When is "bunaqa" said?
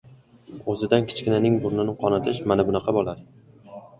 2.71-2.95